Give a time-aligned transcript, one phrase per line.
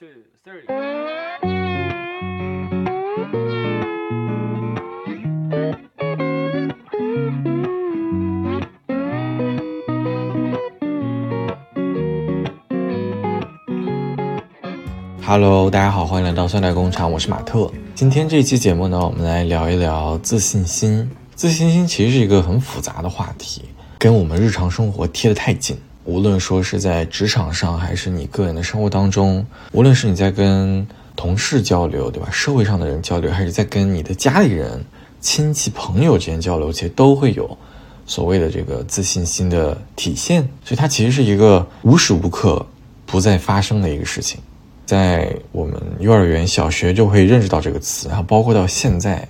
[0.00, 0.06] two,
[0.42, 0.64] three.
[15.22, 17.70] Hello，大家好，欢迎来到酸奶工厂，我是马特。
[17.94, 21.10] 今天这一期节目呢，我们来聊一聊自信心。
[21.34, 23.64] 自信心其实是一个很复杂的话题，
[23.98, 25.76] 跟我们日常生活贴得太近。
[26.10, 30.84] 无论说是在职场上，还是你个人的生活当中，无论是你在跟
[31.14, 32.28] 同事交流，对吧？
[32.32, 34.84] 社会上的人交流，还是在跟你的家里人、
[35.20, 37.56] 亲戚、朋友之间交流，其实都会有
[38.06, 40.42] 所谓的这个自信心的体现。
[40.64, 42.66] 所以它其实是一个无时无刻
[43.06, 44.40] 不在发生的一个事情。
[44.84, 49.28] 在我们幼儿园、小学就会认识到这个词，然后包括到现在，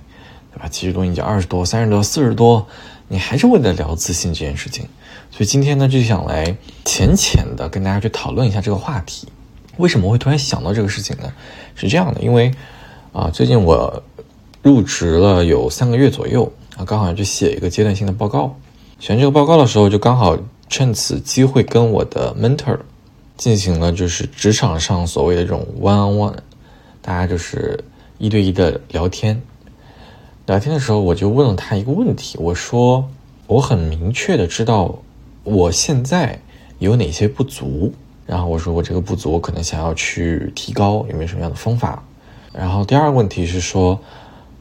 [0.51, 0.67] 对吧？
[0.67, 2.65] 其实都已经二十多、三十多、四十多，
[3.11, 4.87] 你还是为了聊自信这件事情。
[5.31, 9.27] 所以今天呢，就想来浅浅的跟大家去讨论一下这个话题。
[9.75, 11.29] 为什么会突然想到这个事情呢？
[11.75, 12.49] 是这样的，因为
[13.11, 14.01] 啊，最近我
[14.61, 18.55] 入职了有三个月左右啊，刚好要去写一个阶段性的报告。
[18.97, 20.37] 写完这个报告的时候，就刚好
[20.69, 22.79] 趁此机会跟我的 mentor。
[23.35, 26.37] 进行了就是职场上所谓的这种 one on one，
[27.01, 27.83] 大家就是
[28.19, 29.41] 一对一的聊天。
[30.51, 33.09] 聊天的时候，我就问了他一个问题，我说
[33.47, 34.99] 我很明确的知道
[35.45, 36.37] 我现在
[36.79, 37.93] 有哪些不足，
[38.25, 42.03] 然后我说我这个不足，我可能想要去提高，有没有什么样的方法？
[42.51, 43.97] 然后第二个问题是说，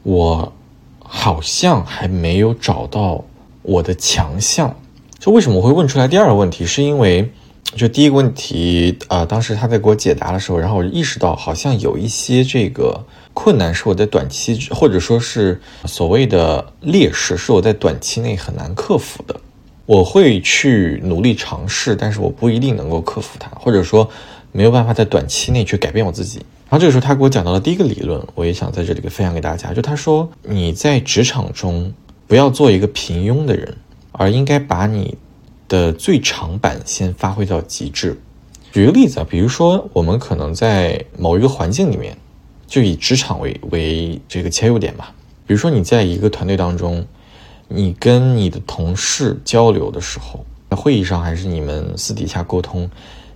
[0.05, 0.53] 我
[1.01, 3.25] 好像还没有找到
[3.63, 4.73] 我的强项。
[5.19, 7.33] 就为什么我会问出来第二个问题，是因为。
[7.77, 13.05] 就第一个问题，呃，当时他在给我解答的时候，然后我就意识到，好像有一些这个
[13.35, 19.41] 困难是我在短期，或者说是所谓的劣势，是我在短期内很难克服的。
[19.87, 24.09] 我会去努力尝试，但是我不一定能够克服它，或者说
[24.53, 26.39] 没有办法在短期内去改变我自己。
[26.69, 29.73] 然后这个时候，他给我讲到了第一个理论，我也想在这里分享给大家。
[29.73, 31.93] 就他说，你在职场中
[32.27, 33.77] 不要做一个平庸的人，
[34.13, 35.17] 而应该把你。
[35.71, 38.21] 的最长板先发挥到极致。
[38.73, 42.17] 举个例子啊，比如说我们可能在某一个环境里面，
[42.71, 45.13] 就以职场为为这个切入点吧。
[45.45, 47.05] 比如说你在一个团队当中，
[47.67, 52.89] 你跟你的同事交流的时候，在会议上还是你们私底下沟通，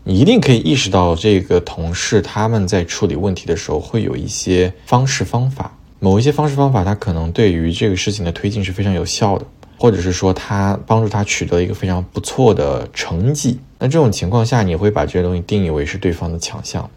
[0.04, 9.44] 你一定可以意识到这个同事他们在处理问题的时候会有一些方式方法，某一些方式方法，他可能对于这个事情的推进是非常有效的。
[9.76, 16.88] 或者是说他帮助他取得一个非常不错的成绩，那这种情况下，你会把这些东西定义为是对方的强项，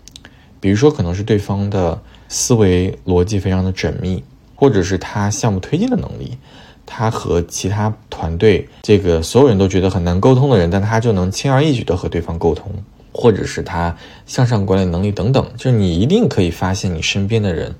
[0.59, 4.23] 比如说可能是对方的思维逻辑非常的缜密，
[4.55, 6.38] 或者是他项目推进的能力，
[6.85, 12.71] 他和其他团队这个所有人都觉得很难沟通的人，但他就能轻而易举的和对方沟通，
[13.11, 13.95] 或者是他
[14.25, 17.73] 向上管理能力等等，就是你一定可以发现你身边的人，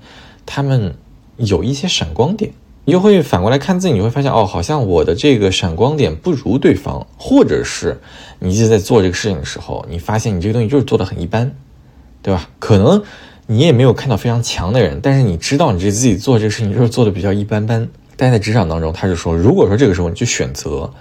[0.44, 0.94] 他们
[1.36, 2.50] 有一些闪光点。
[2.84, 8.00] 你就会反过来看自己，你会发现哦，好像我的这个闪光点不如对方，或者是
[8.38, 11.54] 你一直在做这个事情的时候，你发现你这个东西就是做的很一般，
[12.22, 12.48] 对吧？
[12.58, 13.02] 可能
[13.50, 17.88] 你也没有看到非常强的人，但是你知道你这自己做这个事情就是做的比较一般般。
[18.14, 20.92] 但在职场当中，他就说，如果说这个时候你去选择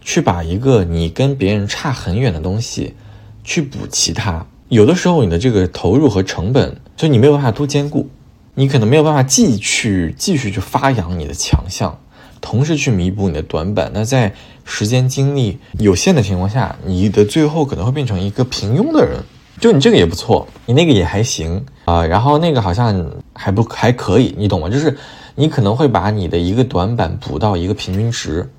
[0.00, 2.94] 去把一个你跟别人差很远的东西
[3.44, 8.08] 去补齐它，有的时候你的这个投入和成本，就你没有办法都兼顾。
[8.54, 11.98] 你可能没有办法继续继续去发扬你的强项，
[12.40, 13.90] 同时去弥补你的短板。
[13.92, 14.32] 那在
[14.64, 19.22] 时间精力有限的情况下，你的最后可能会变成一个平庸的人。
[19.60, 24.68] 就你这个也不错，你那个也还行啊，然后那个好像还不还可以，你懂吗？
[24.68, 24.96] 就是
[25.34, 28.50] 你可能会把你的一个短板补到一个平均值，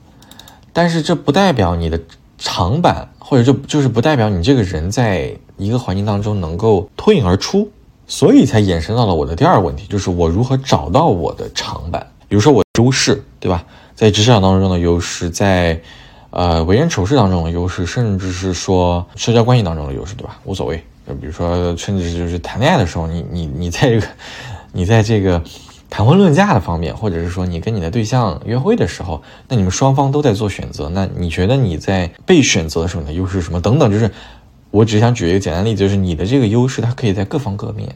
[0.72, 2.00] 但是这不代表你的
[2.38, 7.70] 长板，或者就就是不代表你这个人在一个环境当中能够脱颖而出。
[8.08, 13.64] 所以才衍生到了我的第二个问题，就是我如何找到我的长板，比如说我优势，对吧？
[13.96, 15.80] 在职场当中的优势，在
[16.32, 20.38] 呃为人处事当中的优势，甚至是说社交关系当中的优势，对吧？
[20.44, 20.84] 无所谓。
[21.08, 24.08] 就比如说，甚至就是谈恋爱的时候，你你你在这个
[24.72, 25.42] 你在这个
[25.90, 33.60] 谈婚论嫁的方面，或者是说你跟你的对象约会的时候，那你们双方都在做选择，那你觉得你在被选择的时候你的优势是什么？
[33.62, 34.12] 等等，就是。
[34.74, 37.94] 我只想举一个简单例子，就是你的这个优势，它可以在各方各面。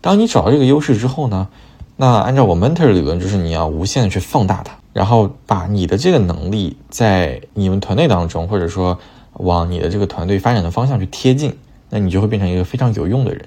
[0.00, 1.48] 当你找到这个优势之后呢，
[1.96, 8.96] 那按照我 mentor 理论，就是你要无限的去放大它，然后把你的这个能力在你们团队当中，或者说
[9.32, 11.58] 往你的这个团队发展的方向去贴近，
[11.90, 13.44] 那你就会变成一个非常有用的人，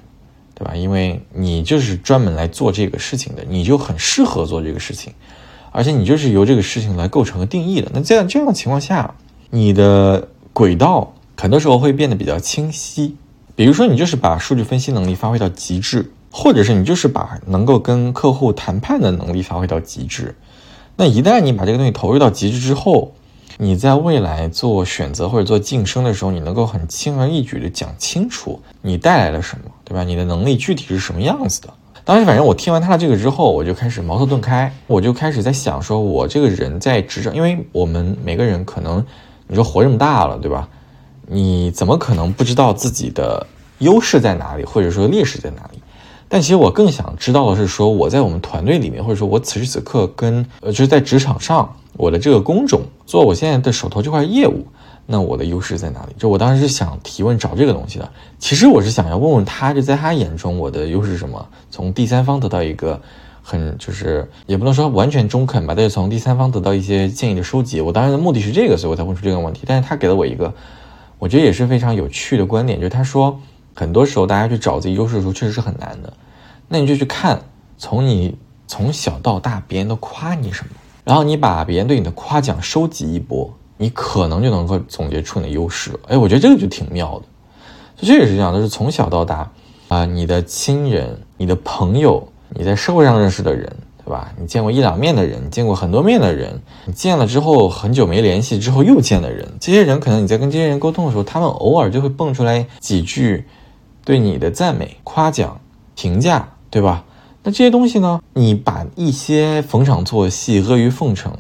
[0.55, 0.75] 对吧？
[0.75, 5.13] 因为你就是专门来做这个事情的，你就很适合做这个事情，
[5.71, 7.91] 而且你就是由这个事情来构成和定义的。
[7.93, 9.15] 那这样这样的情况下，
[9.49, 11.13] 你的轨道。
[11.41, 13.15] 很多时候会变得比较清晰，
[13.55, 20.35] 比如说，你就是把数据分析能力发挥到极致，或者是你就是把能够跟客户谈判的能力发挥到极致。
[20.97, 23.13] 那一旦你把这个东西投入到极致之后，
[23.61, 30.01] 你在未来做选择或者做晋升的时候，你能够很轻而易举的讲清楚你带来了什么，对吧？
[30.01, 31.67] 你的能力具体是什么样子的？
[32.05, 39.05] 当时反正我听完他的这个之后，我就开始茅塞顿开，我就开始在想，说我这个人在职场，因为我们每个人可能
[39.45, 40.65] 你说活这么大了，对吧？
[41.27, 43.45] 你怎么可能不知道自己的
[43.79, 45.81] 优势在哪里，或者说劣势在哪里？
[46.31, 54.63] 但其实我更想知道的是，说我在我们团队里面，或者说我此时此刻跟呃，就是在职场上，我的这个工种做我现在的手头这块业务，
[55.07, 56.13] 那我的优势在哪里？
[56.19, 58.07] 就我当时是想提问找这个东西的。
[58.37, 61.43] 其实我是想要问问他，就在他眼中我的优势是什么？
[61.71, 63.01] 从第三方得到一个
[63.41, 67.81] 很就是也不能说完全中肯吧，但是从第三方得到一些建议的收集。
[67.81, 69.63] 我当时的目的是这个，所以我才问出这个问题。
[69.65, 70.53] 但是他给了我一个
[71.17, 73.39] 我觉得也是非常有趣的观点，就是他说。
[73.79, 76.11] 很多时候，大家去找自己优势的时候，确实是很难的。
[76.67, 77.39] 那你就去看，
[77.77, 78.35] 从你
[78.67, 80.71] 从小到大，别人都夸你什么，
[81.05, 85.97] 然后你把别人对你的夸奖收集一波，你可能就能够总结出你的优势。
[86.09, 87.25] 哎，我觉得这个就挺妙的。
[87.95, 89.49] 就这也是这样，就是从小到大
[89.87, 93.65] 啊，你的亲人、你的朋友、你在社会上认识的人，
[94.03, 94.29] 对吧？
[94.37, 103.47] 你见过一两面的人，你见过很多面的人，你见了之后很久没联系之后又见的人，这些人可能你在跟这些人沟通的时候，他们偶尔就会蹦出来几句。
[104.09, 105.61] 对你的赞美、夸奖、
[105.93, 107.05] 评价，对吧？
[107.43, 108.19] 那这些东西呢？
[108.33, 111.31] 你把一些逢场作戏、阿谀奉承、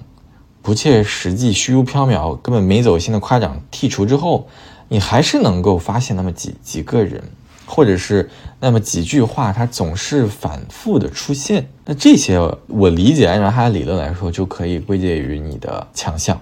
[0.61, 4.47] 不切实际、虚无缥缈、根本没走心的夸奖剔除之后，
[4.87, 7.23] 你还是能够发现那么几几个人，
[7.65, 8.29] 或者是
[8.59, 11.67] 那么几句话，它总是反复的出现。
[11.85, 16.39] 那这些我理解，按照他的理论来说，就可以归结于你的强项。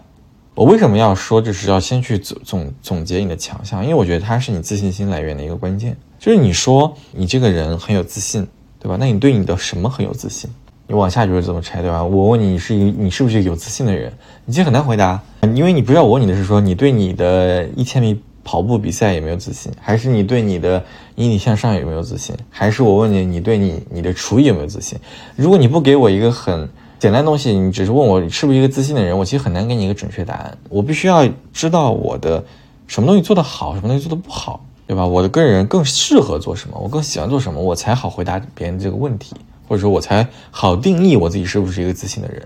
[0.58, 3.84] 我为什么要说，就是要先去总总总结你的强项？
[3.84, 5.96] 因为我觉得它是你自信心来源的一个关键。
[6.18, 8.48] 就是你说你这个人很有自信，
[8.80, 8.98] 对吧？
[9.00, 10.50] 那你对你的什么很有自信？
[10.88, 12.04] 你往下就是这么拆，对吧？
[12.04, 14.12] 我问你，你是一你是不是有自信的人？
[14.46, 15.22] 你其实很难回答，
[15.54, 20.84] 因为你不知道我问你的是说你对你的一千米跑步比赛有没有自信，还是你对你的
[21.18, 24.98] 引体向上有没有自信，还是我问你你对你你的厨艺有没有自信？
[25.36, 26.68] 如果你不给我一个很
[27.00, 30.58] 简单东西，你只是问我是不是一个自信的人，我其实很难给你一个准确答案。
[30.68, 32.44] 我必须要知道我的
[32.88, 35.06] 什么东西做得好，什么东西做得不好，对吧？
[35.06, 39.36] 我的个人更适合做什么，我更喜欢做什么，我才好回答别人这个问题，
[39.68, 42.42] 或者说我才好定义我自己是不是一个自信的人。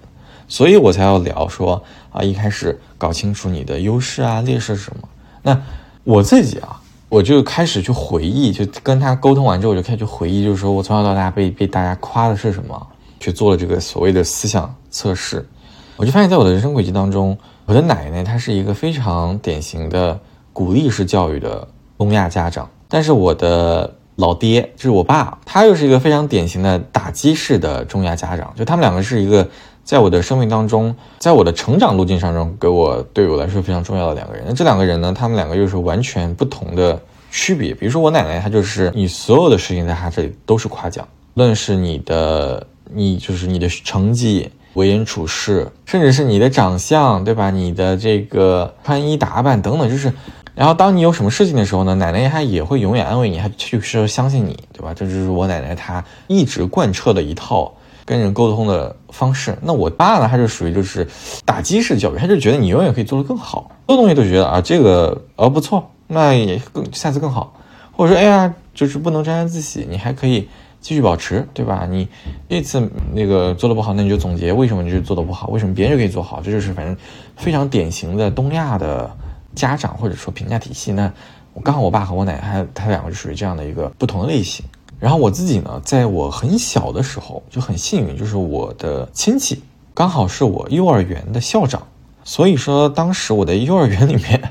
[0.50, 1.81] 所以我才要聊说
[2.12, 5.07] 啊，一开始搞清楚你的优势啊、劣势是什么。
[5.42, 5.57] 那
[6.03, 12.88] 我自己啊，我就开始去回忆，就跟他沟通完之后，我就开始去回忆，就是说我从小到大被被大家夸的是什么。
[13.21, 15.47] 去做了这个所谓的思想测试，
[15.95, 17.38] 我就发现，在我的人生轨迹当中，
[17.68, 20.19] 我的奶奶她是一个非常典型的
[20.51, 21.65] 鼓励式教育的
[22.00, 28.51] 东亚家长，但是我的老爹就是我爸，他又是一个非常典型的打击式的中亚家长。
[28.57, 29.47] 就他们两个是一个
[29.83, 34.44] 在我的生命当中，在我的成长路径上中，给我对我来说非常重要的两个人。
[34.47, 37.74] 那这两个人呢，他们两个又是完全不同的区别。
[37.75, 42.65] 比如说我奶奶，她就是你所有的事情在她这里都是夸奖，论是你的。
[42.93, 47.49] 你就是你的成绩、为人处事，甚至是你的长相，对吧？
[47.49, 50.11] 你的这个穿衣打扮等等，就是，
[50.55, 54.93] 然后当你有什么事情的时候呢，奶奶她也会永远安慰你，她就是相信你，对吧？
[54.93, 57.74] 这就是我奶奶她一直贯彻的一套
[58.05, 59.57] 跟人沟通的方式。
[59.62, 61.07] 那我爸呢，他就属于就是
[61.45, 67.53] 打击式教育，他就觉得你永远可以做得更好，所有东西都觉得啊这个呃不错，那也更下次更好，
[67.91, 70.48] 或者说哎呀就是不能沾沾自喜，你还可以。
[70.81, 71.88] 继续保持，对吧？
[71.88, 72.07] 你
[72.50, 76.41] 这次那个做的不好，那你就总结为什么你就做的不好，为什么别人就可以做好？
[76.41, 76.97] 这就是反正
[77.38, 79.09] 非常典型的东亚的
[79.53, 80.91] 家长或者说评价体系。
[80.91, 81.09] 那
[81.53, 84.65] 我刚好我爸和我奶奶他他两个就属于这样的一个不同的类型。
[85.00, 89.61] 然后我自己呢，在我很小的时候就很幸运，就是我的亲戚
[89.93, 91.81] 刚好是我幼儿园的校长，
[92.23, 94.41] 所以说当时我的幼儿园里面。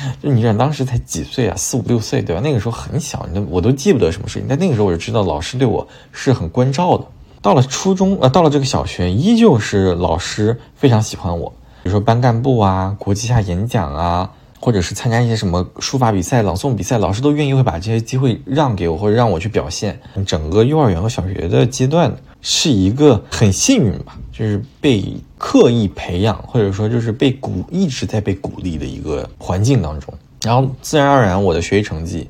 [0.22, 2.40] 就你想当时才几岁啊，四五六岁，对吧？
[2.42, 4.46] 那个时候很小，你都我都记不得什么事情。
[4.48, 7.04] 但那个时候我就知道老师对我是很关照的。
[7.40, 11.48] 到了初中，呃，到了这个小学，依旧是老师非常喜欢我。
[11.82, 20.00] 比如说班干部啊，国际下演讲啊，或者是参加一些什么书法比赛、朗诵比赛，老师都愿意会把这些机会让给我，或者让我去表现。
[20.26, 24.16] 整个幼儿园和小学的阶段是一个很幸运吧。
[24.30, 25.04] 就是被
[25.36, 30.14] 刻意培养，或者说就是被鼓一直在被鼓励的一个环境当中，
[30.44, 32.28] 然后自然而然我的学习成绩，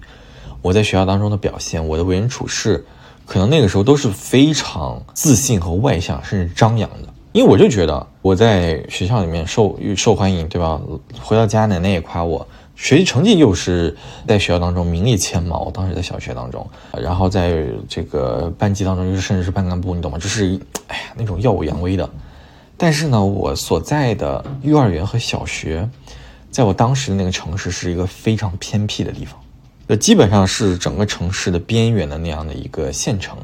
[0.62, 2.82] 我在学校当中的表现，我的为人处事，
[3.26, 7.12] 可能那个时候都是非常自信和外向，甚至张扬的。
[7.32, 10.80] 因为我就觉得我在学校里面受受欢迎，对吧？
[11.22, 12.48] 回到家奶奶也夸我，
[12.78, 13.94] 学习成绩又是
[14.26, 15.68] 在学校当中名列前茅。
[15.72, 16.64] 当时在小学当中，
[16.96, 20.16] 然后在这个班级当中，又甚至是班干部，你懂吗？
[20.16, 22.08] 就是哎呀那种耀武扬威的。
[22.76, 25.86] 但是呢，我所在的幼儿园和小学，
[26.52, 29.34] 在我当时的那个城市是一个非常偏僻的地方，
[29.88, 33.36] 那，基本上是整个城市的边缘的那样的一个县城，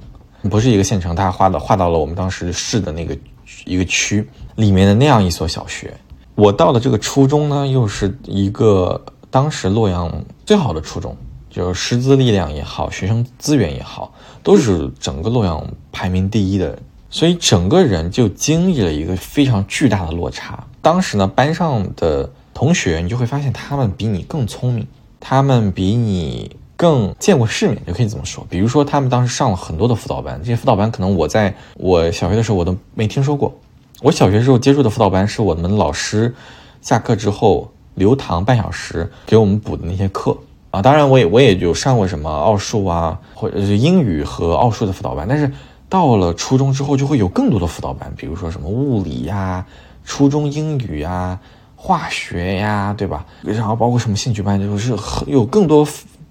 [0.48, 3.18] 不是一个县城，它划到划到了我们当时市的那个
[3.64, 4.24] 一个区
[4.54, 5.92] 里面的那样一所小学。
[6.36, 9.00] 我到的这个初中呢，又是一个
[9.34, 11.16] 当时洛阳最好的初中，
[11.50, 14.12] 就是师资力量也好，学生资源也好，
[14.44, 15.60] 都是整个洛阳
[15.90, 16.78] 排名第一的。
[17.10, 20.64] 所以整个人就经历了一个非常巨大的落差。
[20.80, 24.86] 当时呢，班上的同学，你就会发现他们比你更聪明，
[25.18, 28.46] 他们比你更见过世面，就可以这么说。
[28.48, 33.52] 比如说，他们当时上了很多的辅导班，这些辅导班可能我在我小学的时候我都没听说过。
[34.00, 36.32] 我小学时候接触的辅导班是我们老师
[36.80, 40.36] 下课之后留堂半小时给我们补的那些课
[40.70, 40.80] 啊。
[40.82, 45.50] 当然，我也我也有上过什么奥数啊，或者是英语和奥数的辅导班，但是。
[45.86, 49.64] 到了初中之后，就会有更多的辅导班，比如说什么物理呀、
[50.04, 51.38] 初中英语呀、
[51.76, 53.24] 化学呀，对吧？
[53.42, 54.96] 然后包括什么兴趣班，就是
[55.26, 55.86] 有更多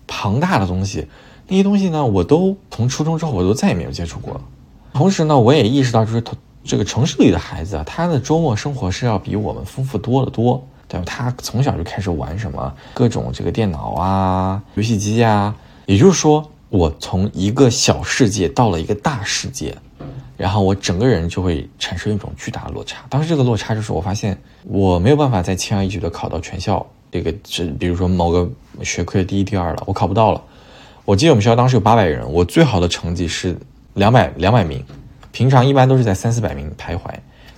[0.05, 1.08] 庞大的东西。
[1.48, 4.41] 那些东西呢，我都从初中之后，我都再也没有接触过了。
[4.91, 6.22] 同时呢，我也意识到，就是
[6.65, 10.62] 这个城市里的孩子啊，他的周末生活是要比我们丰富多得多，
[10.97, 11.05] 对吧？
[11.05, 16.50] 他从小就开始玩什么各种这个电脑啊、游戏机啊，也就是说。
[16.69, 19.75] 我从一个小世界到了一个大世界，
[20.35, 23.05] 然后我整个人就会产生一种巨大的落差。
[23.12, 28.50] 当时这个落差就是我发现我没有办法再轻而易举的考到全校这个，这比如说某个
[28.81, 30.41] 学科的第一、第二了，我考不到了。
[31.05, 33.55] 我记得我们学校当时有八百人，我最好的成绩是
[33.93, 34.83] 两百两百名，
[35.31, 37.01] 平常一般都是在三四百名徘徊。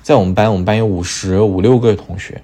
[0.04, 2.44] 在我们班，我们班有五十五六个同学，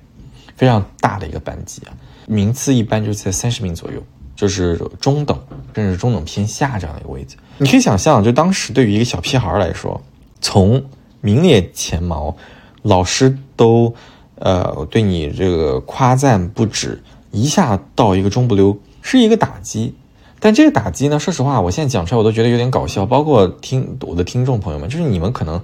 [0.62, 1.94] 非常大的一个班级啊，
[2.28, 4.00] 名次一般就是在三十名左右。
[4.36, 5.40] 就是中等，
[5.76, 7.36] 甚至中等偏下这样的一个位置。
[7.58, 10.02] 你可以想象，就当时对于一个小屁孩来说，
[10.40, 10.84] 从
[11.20, 12.36] 名列前茅，
[12.84, 13.94] 老师都
[14.36, 19.96] 呃对你这个夸赞不止，一下到一个中不溜，是一个打击。
[20.40, 23.06] 但这个打击呢，说实话，我现在讲出来我都觉得有点搞笑。
[23.06, 25.62] 包括听我的听众朋友们，就是你们可能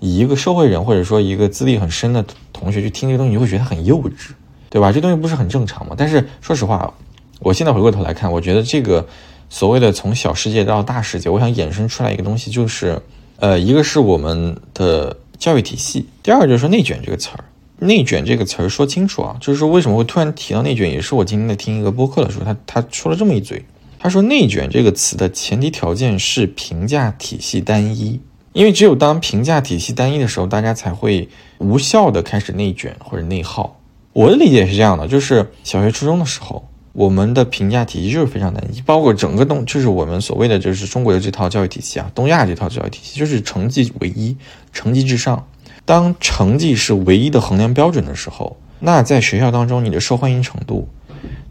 [0.00, 4.30] 以一个社会人或者说一个资历很深的同学去听这个东西，你会觉得很幼稚，
[4.70, 4.92] 对吧？
[4.92, 5.94] 这东西不是很正常吗？
[5.96, 6.92] 但是说实话。
[7.40, 9.06] 我现在回过头来看，我觉得这个
[9.50, 12.98] 所谓的从小世界到大世界，我想衍生出来一个东西，就是
[13.36, 17.44] 呃，一个是我们的教育体系，第二个就是说内卷这个词儿。
[17.78, 23.62] 内卷这个词儿说清楚啊，就是说为什么会突然提到内卷，也是我今天在听一个播客的时候，他他说了这么一嘴，
[23.98, 28.18] 他说内卷这个词的前提条件是评价体系单一，
[28.56, 33.78] 因为只有当评价体系单一的时候，大家才会无效的开始内卷或者内耗。
[34.14, 36.66] 我的理解是这样的，就是小学初中的时候。
[36.94, 44.34] 我们的评价体系就是非常单一，包括整个东，就是我们所谓的就是中国的这套教育体系啊，东亚这套教育体系就是成绩唯一，
[44.72, 45.46] 成绩至上。
[45.84, 50.88] 当成绩是唯一的衡量标准的时候，那在学校当中你的受欢迎程度，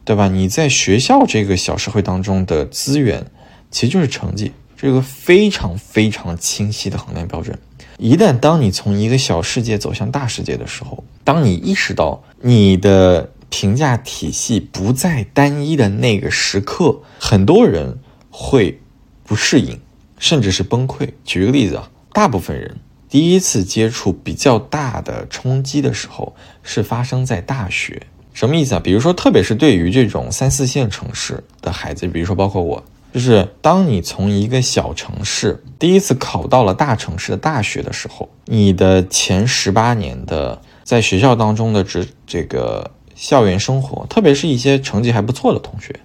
[0.03, 0.27] 对吧？
[0.27, 3.27] 你在学校这个小社会当中的资源，
[3.69, 7.57] 其实就是成绩，这个非常非常清晰的衡量标准。
[7.97, 13.31] 一旦当你从一个小世界走向大世界的时候，当你意识到你的。
[13.47, 18.81] 评价体系不再单一的那个时刻，很多人会
[19.23, 19.79] 不适应，
[20.19, 21.07] 甚至是崩溃。
[21.23, 22.77] 举个例子啊，大部分人
[23.07, 28.01] 第一次接触比较大的冲击的时候，是发生在大学。
[28.33, 28.81] 什么意思啊？
[28.83, 32.83] 比如说，特别是对于这种三四线城市的孩子，比如说包括我，
[33.15, 42.91] 就是当你从一个小城市第一次考到了大城市的大学的时候，你的前十八年的在学校当中的这这个。
[43.15, 45.97] 校园生活，特别是一些成绩还不错的同学，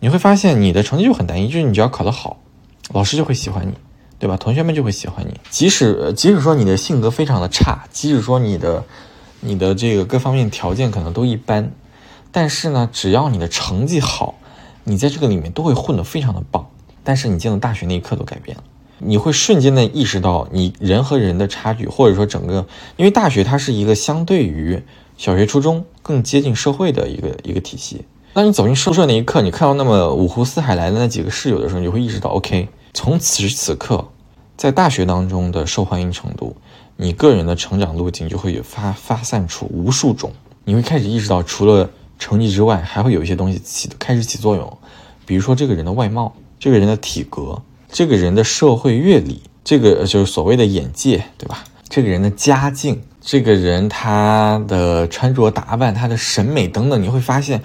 [0.00, 2.38] 你会发现你的成绩就很单一，就是你只要考得好，
[2.92, 3.74] 老师就会喜欢你，
[4.18, 4.36] 对吧？
[4.36, 5.38] 同学们就会喜欢你。
[5.50, 8.84] 即使即使说你的性格非常的差，即使说你的
[9.38, 11.70] 你的这个各方面条件可能都一般，
[12.32, 14.34] 但是呢，只要你的成绩好，
[14.84, 16.66] 你在这个里面都会混得非常的棒。
[17.04, 18.62] 但是你进了大学那一刻都改变了，
[18.98, 24.82] 你会瞬间的意识到你人和人的差距，或者说整个，因为大学它是一个相对于。
[25.18, 28.04] 小学、初中更接近社会的一个一个体系。
[28.32, 34.08] 当你走进宿舍那一刻，你看到那么五湖四海来的那几个室友的时候，你就会意识到，OK，从此时此刻，
[34.56, 36.56] 在大学当中的受欢迎程度，
[36.96, 40.32] 你个人的成长路径就会发发散出无数种。
[40.64, 41.88] 你会开始意识到，除了
[42.22, 44.78] 成绩之外，还会有一些东西起开始起作用，
[45.26, 47.60] 比如说这个人的外貌、这个人的体格、
[47.90, 51.64] 这个人的社会阅历，这个就是所谓的眼界，对吧？
[51.88, 53.02] 这个人的家境。
[53.24, 57.62] 这个人他的穿着打扮、他的审美等等，你会发现，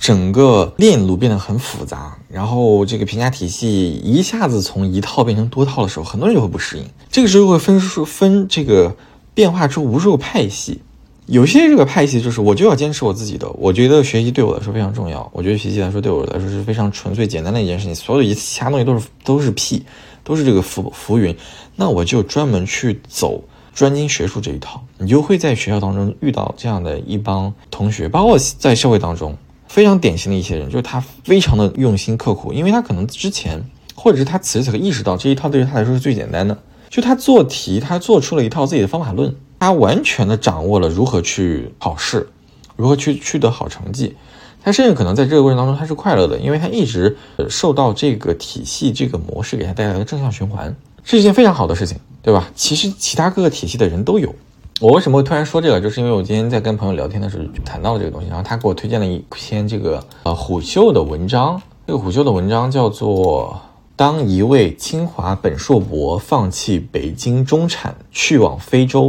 [0.00, 6.84] 整个链路变得很复杂，然后这个评价体系一下子从一套变成多套的时候，很多人就会不适应。
[7.08, 8.96] 这个时候会分数分这个
[9.32, 10.82] 变化出无数个派系，
[11.26, 19.82] 有些这个派系就是我就要坚持我自己的，我觉得学习对我来说非常重要，我觉得学习来说对我来说是非常纯粹简单的一件事情，所有的其他东西都是都是屁，
[20.22, 21.36] 都是这个浮浮云，
[21.74, 23.42] 那我就专门去走。
[23.74, 29.36] 专精学术这一套，你就会在学校当中遇到这样的一帮同学，包括在社会当中
[29.68, 33.62] 非常典型的一些人，就是他非常的用心刻苦，因为他可能之前
[33.94, 36.56] 或者是他此时此刻意识到这一套对于他来说是最简单的，
[36.88, 42.28] 就他做题，他做出了一套自己的方法论，他完全的掌握了如何去考试，
[42.76, 44.14] 如何去取得好成绩，
[44.62, 47.16] 他甚至可能在这个过程当中他是快乐的，因为他一直
[47.48, 50.74] 受到这个体系这个模式给他带来的正向循环。
[51.02, 52.50] 是一件非常好的事情，对吧？
[52.54, 54.34] 其实其他各个体系的人都有。
[54.80, 55.80] 我为什么会突然说这个？
[55.80, 61.62] 就是因为我今天在跟朋友聊天的时候谈到了这个东西，然后他给我推荐了一篇这个呃虎嗅的文章。
[61.86, 63.56] 这个虎嗅的文章叫做
[63.94, 69.04] 《当一位清华本硕博放弃北京中产去往非洲》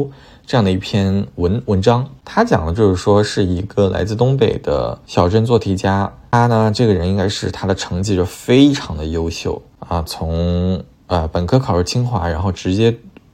[0.48, 2.10] 这样的一篇文文章。
[2.25, 10.84] 他讲的就是说是一个来自东北的小镇做题家，他呢这个人应该是他的成绩就非常的优秀啊，从。
[11.08, 12.94] 啊，本科考入清华，然后直接，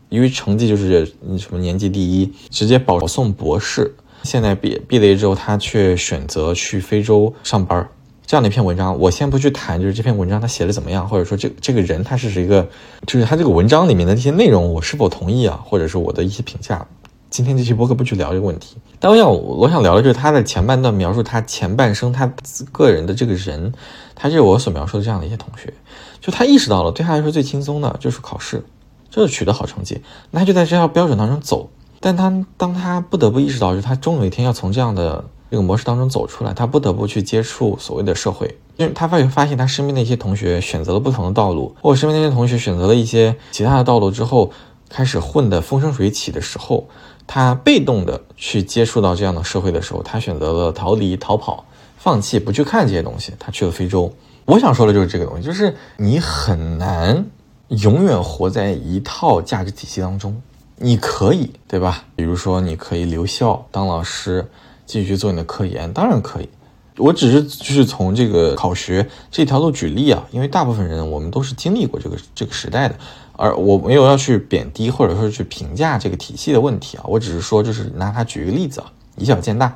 [0.10, 1.04] 因为成绩就是
[1.40, 3.92] 什么年级第一，直接保送博士。
[4.22, 7.90] 现在毕毕了业之后，他却选择去非洲上班。
[8.28, 12.70] 这样的一篇文章，我先不去谈，就是这篇文章他写的怎么样，或者说这这个人他是一个，
[13.08, 16.86] 就是他这个文章里面的这些内容，我是否同意啊，或者是我的一些评价。
[17.34, 22.32] 今天这期播客不去聊这个问题，但我想我想聊的就是他的前半段描述他前半生他
[22.72, 23.74] 个人的这个人，
[24.14, 25.74] 他就是我所描述的这样的一些同学。
[26.22, 28.64] 就他意识到了，对他来说最轻松的就是考试，
[29.10, 30.00] 就是取得好成绩，
[30.30, 31.72] 那就在这套标准当中走。
[32.00, 44.52] 但他当他不得不意识到，就是他终有一天要从这样的这个模式当中走出来，他不得不去接触所谓的社会，因为他发现发现他身边的一些同学选择了不同的道路，或者身边那些同学选择了一些其他的道路之后，
[44.88, 46.88] 开始混得风生水起的时候，
[47.26, 51.66] 他被动的去接触到这样的社会的时候，他选择了逃离、逃跑、
[51.98, 54.14] 放弃，不去看这些东西，他去了非洲。
[54.46, 57.26] 我想说的就是这个东西，就是你很难
[57.70, 60.42] 永远活在一套价值体系当中。
[60.78, 62.04] 你可以，对吧？
[62.16, 64.46] 比如说，你可以留校当老师，
[64.86, 66.50] 继续做你的科研，当然可以。
[66.98, 72.96] 我只是就是从这个考学这条路举例啊，因为大部分人我们都是经历过这个这个时代的，
[73.36, 79.76] 而我没有要去贬低或者说去评价这个体系的问题啊，我只是说就是拿它举一个例子啊，以小见大，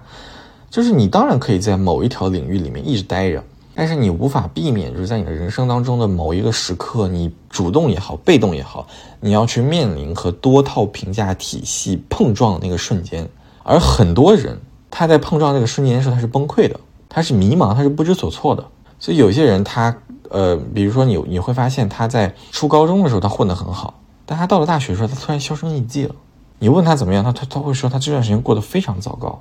[0.70, 3.43] 就是你当然可以在某一条领域里面一直待着。
[3.80, 8.88] 但是你无法避免，就是在你的人生当中的某一个时刻，你主动也好，被动也好，
[9.20, 13.30] 你要去面临和多套评价体系碰撞的那个瞬间。
[13.62, 14.58] 而很多人
[14.89, 18.65] 他在碰撞那个瞬间的时候，他是崩溃的，他是迷茫，他是不知所措的。
[18.98, 19.96] 所以有些人他，
[20.30, 23.94] 呃，比如说你你会发现他在初高中的时候他混得很好，
[24.26, 26.16] 但他到了大学的时候他突然销声匿迹了。
[26.60, 29.40] 你问他怎么样，他他他会说他这段时间过得非常糟糕，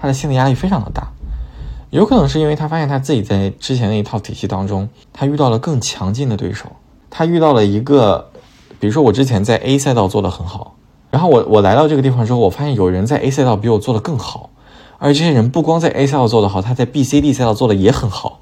[0.00, 1.08] 他的心理压力非常的大。
[1.90, 6.66] 有可能是因为他发现他自己在之前那一套体系当中，他遇到了更强劲的对手，
[7.10, 8.30] 他遇到了一个，
[8.78, 10.74] 比如说我之前在 A 赛道做得很好，
[11.10, 14.50] 然后我我来到这个地方之后，我发现有人在 A 赛道比我做得更好，
[14.98, 18.40] 而这些人不光在 A 赛道做得好，他在 B、C、D 赛道做的也很好，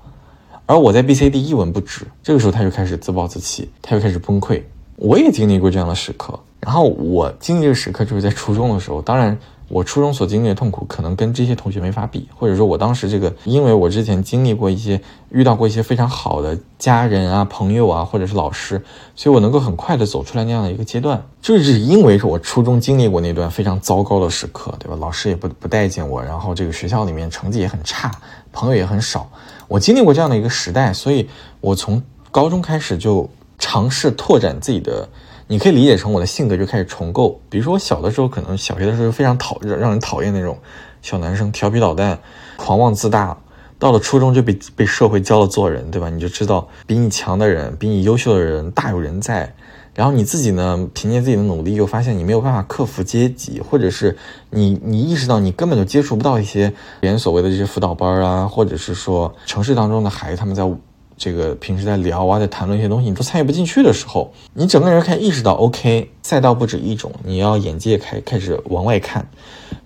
[0.66, 4.62] 而我在 B、C、D 一文不值，这个时候他就开始自暴自弃，他就开始崩溃。
[4.96, 9.37] 我也经历过这样的时刻，然后我经历这个时刻就是在初中的时候，当然。
[9.66, 15.00] 我初中所经历的痛苦，可能跟这些同学没法比，或者说我当时这个，因为我之前经历过一些，
[15.31, 18.81] 遇到过一些非常好的家人啊、朋友啊，或者是老师，
[19.16, 24.96] 所以我能够很快的走出来那样的一个阶段，就是因为是我初中经历过那段非常糟糕的时刻，对吧？
[25.00, 28.12] 老师也不不待见我，然后这个学校里面成绩也很差，
[28.53, 29.27] 朋友也很少，
[29.68, 31.29] 我经历过这样的一个时代，所以
[31.61, 35.09] 我从高中开始就尝试拓展自己的。
[35.46, 40.59] 你可以理解成我的性格就开始重构，比如说我小的时候可能小学的时候非常讨让让人讨厌那种
[41.03, 42.18] 小男生，调皮捣蛋、
[42.57, 43.37] 狂妄自大，
[43.79, 46.09] 到了初中就被被社会教了做人，对吧？
[46.09, 49.55] 你就知道比你强的人、比你优秀的人大有人在，
[49.94, 54.16] 然后你自己呢，凭借自己的努力，又发现你没有办法克服阶级，或者是
[54.50, 60.68] 你你意识到你根本就接触不到一些别人所谓的这些辅导班啊，或者是说城市当中的孩子他们在。
[61.16, 69.24] 这个平时在聊啊，在谈论一些东西，你都参与不进去的时候，你整个人开始意识到，OK，赛道不止一种，你要眼界开开始往外看。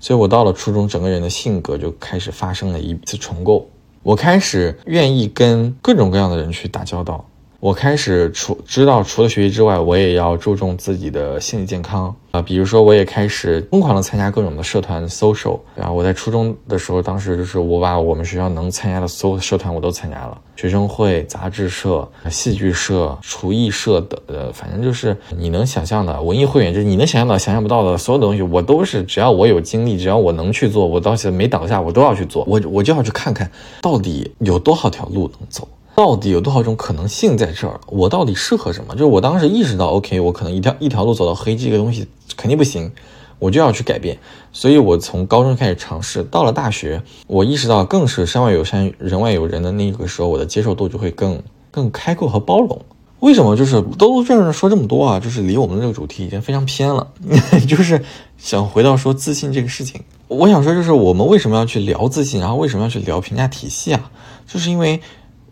[0.00, 3.68] 所以我到了初中，整个人的性格就开始发生了一次重构。
[4.02, 7.22] 我开始愿意跟各种各样的人去打交道，
[7.60, 12.40] 我开始除知道除了学习之外，我也要注重自己的心理健康啊。
[12.40, 15.58] 比如说，我也开始疯狂的参加各种的社团 social。
[15.74, 32.44] 然后我在初中的时候，当时就是我把我们学校能参加的所有社团我都参加了，学生会、杂志社、戏剧社、厨艺社的，呃，反正就是你能想象的文艺会员，就是你能想象到、想象不到的所有的东西，我都是只要我有精力，只要我能去做，我到现在没倒下，我都要去做。
[32.46, 33.50] 我我就要去看看
[33.82, 35.66] 到底有多少条路能走。
[35.98, 37.80] 到底有多少种可能性在这儿？
[37.88, 38.94] 我到底适合什么？
[38.94, 42.06] 就是我当时意识到，OK，我可能一条一条路走到黑，这个东西
[42.36, 42.92] 肯定不行，
[43.40, 44.16] 我就要去改变。
[44.52, 52.80] 所以我从高中开始尝试，到了大学，我意识到更是山外有山，人外有人的那个时候，我的接受度就会更更开阔和包容。
[53.18, 53.56] 为什么？
[53.56, 57.08] 就是兜兜转转说这么多啊，就是离我们这个主题已经非常偏了。
[57.66, 58.00] 就是
[58.36, 64.12] 想回到说自信这个事情，我想说就是我们为什么要去聊自信，然后为什么要去聊评价体系啊？
[64.46, 65.00] 就是因为。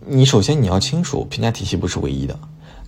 [0.08, 2.38] 你首先你要清楚评价体系不是唯一的，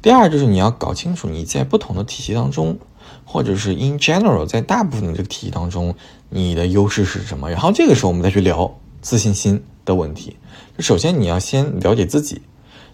[0.01, 2.79] 第二就是你要搞清楚你在不同的体系当中，
[3.25, 5.93] 或者是 in general 在大部分的这个体系当中，
[6.29, 7.51] 你的优势是什么？
[7.51, 10.37] 然后这个时候我们再去聊自信心的问题。
[10.77, 12.41] 就首先你要先了解自己，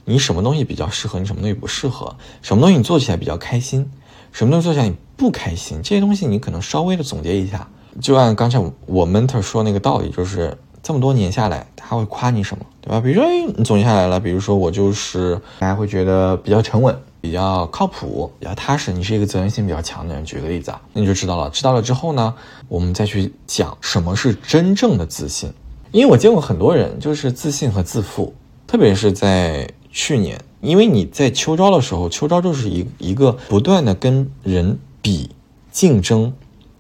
[0.07, 3.91] 你什么东西比较适合，你什么东西不适合，什么东西你做起来比较开心，
[4.33, 7.69] 什么东西做起来你不开心，这些东西你可能稍微的总结一下，
[8.01, 12.65] 就按刚才我 mentor 说那个道理，就是这么多年下来，他会夸你什么？
[12.83, 13.01] 对吧？
[13.01, 13.25] 比如说，
[13.57, 14.21] 你总结下来了。
[14.21, 18.93] 比如说，我就是大家会觉得比较沉稳、比较靠谱、比较踏实。
[18.93, 20.23] 你是一个责任心比较强的人。
[20.27, 21.49] 举个例子啊，那你就知道了。
[21.49, 22.35] 知道了之后呢，
[22.69, 25.51] 我们再去讲什么是真正的自信。
[25.91, 28.35] 因为我见过很多人，就是自信和自负，
[28.67, 35.31] 特别是在去年，因为你在秋招的时候，秋招就是一一个不断的跟人比
[35.73, 36.35] 竞争，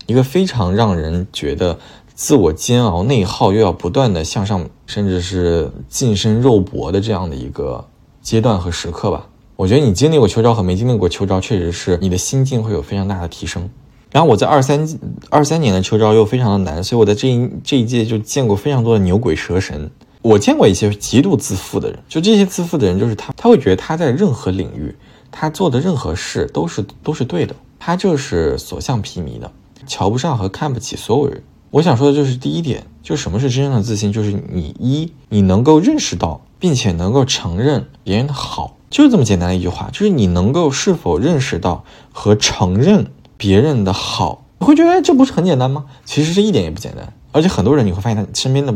[0.05, 1.79] 一个非常让人觉得。
[2.15, 7.85] 自我煎熬、内耗，又要不断的向上，甚至是近身肉搏的这样的一个
[8.23, 9.27] 阶段和时刻吧。
[9.57, 13.69] 我觉得你经历过秋招和没经历过秋招，确实是你的心境会有非常大的提升。
[14.13, 14.89] 然后我在二三
[15.29, 19.91] 二三年的秋招又非常的难，所以我在这一这一届就见过非常多的牛鬼蛇神。
[20.23, 24.95] 我见过一些极度自负的人，就这些自负的人，就是他他会觉得他在任何领域，
[25.33, 29.51] 他做的任何事都是都是对的，他就是所向披靡的，
[29.87, 31.43] 瞧不上和看不起所有人。
[31.75, 45.87] 我想说的就是第一点，就什么是真正的自信，就是你一你能够认识到，并且能够承认别人的好，就是这么简单的一句话，就是你能够是否认识到和承认别人的好，你会觉得这不是很简单吗？
[46.05, 48.73] 其实这一点也不简单，而且很多人你会发现他身边的，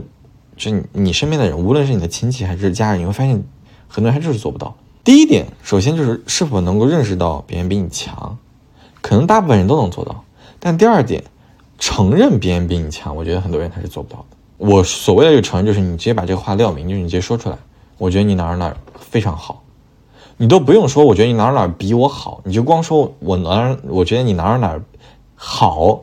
[0.56, 3.44] 就你身边的人，无论是你的亲戚还是家人，你会发现
[3.86, 4.74] 很多人他就是做不到。
[5.04, 8.38] 第一点，首先就是是否能够认识到别人比你强，
[9.00, 10.24] 可能大部分人都能做到，
[10.58, 11.22] 但第二点。
[11.78, 14.36] 承认别人比你强，我觉得很多人他是做不到的。
[14.56, 17.56] 我所谓的这个承认，就是你直接把这个话撂明，就是你直接说出来。
[17.96, 19.62] 我觉得你哪儿哪儿非常好，
[20.36, 21.04] 你都不用说。
[21.04, 24.82] 我觉得你哪儿哪儿比我好，你就光说我哪儿，我觉得你哪儿哪儿
[25.36, 26.00] 好。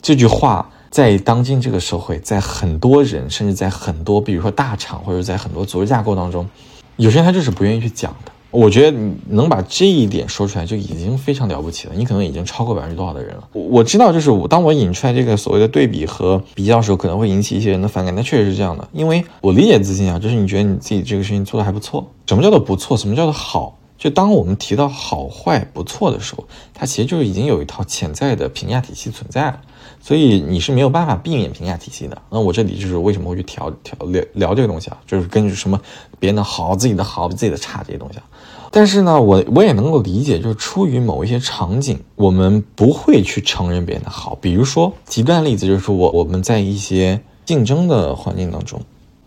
[0.00, 6.48] 这句话在当今这个社会，在很多人，甚至在很多，比如说大厂或者在很多组织架构当中，
[6.96, 8.32] 有些人他就是不愿意去讲的。
[8.52, 8.96] 我觉得
[9.30, 13.48] 能把这一点说出来就已经非常了不起了，你可能已经超过百分之多少的人了。
[13.52, 18.14] 我我知道，就是我当我引出来这个所谓的对比和比较的时候，可能会引起一些人的反感。
[18.14, 22.06] 那确实是这样的，因为我理解自信啊，就是你觉得你自己这个事情做的还不错。
[22.26, 22.96] 什么叫做不错？
[22.96, 23.78] 什么叫做好？
[23.96, 29.60] 就当我们提到好坏不错的时候，它其实就已经有一套潜在的评价体系存在了。
[30.02, 32.20] 所以你是没有办法避免评价体系的。
[32.28, 34.98] 那我这里就是为什么会去调调聊聊这个东西啊？
[35.06, 35.80] 就是根据什么
[36.18, 38.24] 别人的好、自己的好比、自己的差这些东西啊。
[38.72, 44.34] 但是呢，我我也能够理解，就是出于某一些场景，我们不会去承认别人的好。
[44.40, 48.80] 比如说极端例子，就是我我们在一些竞争的环境当中，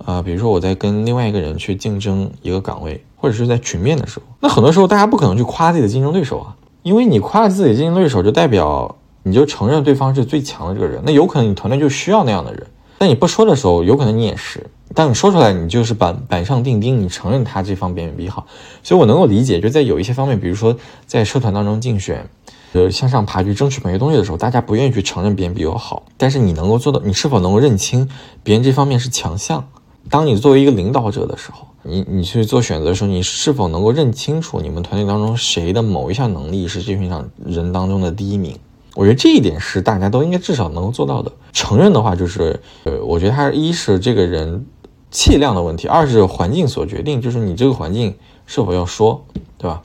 [0.03, 8.95] 啊，比如说我在跟另外一个人去竞争一个岗位，或者是在群面的时候，那很多时候大家不可能去夸自己的竞争对手啊，因为你夸自己的竞争对手，就代表
[9.27, 12.63] 你就承认对方是最强的这个人，那有可能你团队就需要那样的人。
[12.99, 14.63] 但你不说的时候，有可能你也是。
[14.93, 18.45] 但你说出来，你就是板板上钉钉，你承认他这方面比你好，
[18.83, 22.29] 所以我能够理解，就在有一些方面，比如说在社团当中竞选，
[22.73, 28.07] 呃，向上爬去争取某些东西的时候，大家不愿意去承认别人比我好，但是你能够做到，你是否能够认清
[28.43, 29.67] 别人这方面是强项？
[30.07, 38.55] 当你作为一个领导者的时候，你你去做选择的时候，你是否能够认清楚你们团队当中谁的某一项能力是这群上人当中的第一名？
[38.95, 41.31] 我觉得这一点是大家都应该至少能够做到的。
[41.53, 44.65] 承认的话，就是呃，我觉得他一是这个人。
[45.11, 49.23] 气量的问题，二是环境所决定，就是你这个环境是否要说，
[49.57, 49.81] 对吧？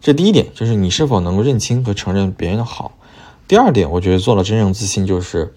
[0.00, 2.92] 这第一点就是你是否能够认清和承认别人的好。
[3.48, 5.52] 第二点，我觉得做了真正自信，就是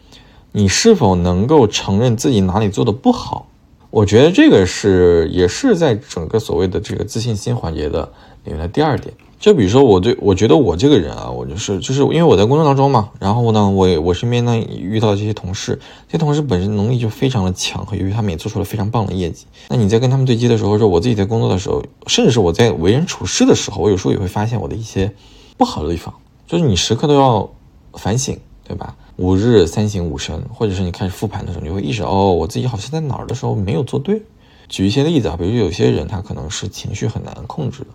[0.54, 3.48] 你是否能够承认自己哪里做的不好。
[3.92, 8.12] 我觉得这个是也是在整个所谓的这个自信心环节的
[8.44, 9.14] 里面的第二点。
[9.46, 19.46] 就比如说我对我觉得我这个人啊，我就是就是因为我在工作当中嘛，然后呢，我我身边呢遇到这些同事，这些同事本身能力就非常的强，和由于他们也做出了非常棒的业绩。
[19.70, 25.14] 那你在跟他们对接的时候，说我自己在工作的时候，甚至是我在为人处事的时候，我有时候也会发现我的一些
[25.58, 26.12] 不好的地方，
[26.48, 27.48] 就是你时刻都要
[27.94, 28.36] 反省，
[28.68, 28.96] 对吧？
[29.18, 34.24] 五日三省吾身，或者是你开始复盘的时候，你会意识到哦，我自己好像在哪儿的时候没有做对。
[34.68, 37.90] 举一些例子啊，比如有些人他可能是情绪很难控制的。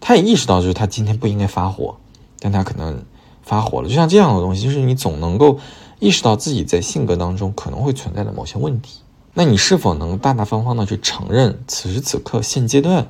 [0.00, 1.94] 他也意识到，就是他今天不应该发火，
[2.38, 3.04] 但他可能
[3.42, 3.88] 发火了。
[3.88, 5.60] 就像这样的东西，就是你总能够
[5.98, 9.00] 意识到自己在性格当中可能会存在的某些问题。
[9.34, 13.06] 那你是否能大大方方的去承认，此时此刻现阶段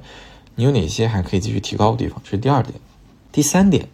[0.56, 2.20] 你有哪些还可以继续提高的地方？
[2.24, 2.74] 这是第二点。
[3.30, 3.88] 第三点，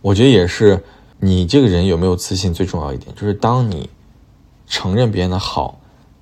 [0.00, 0.84] 我觉得也是
[1.18, 3.90] 你这个人有没有自信最重要一点，就是当你
[4.68, 5.80] 承认别人的好，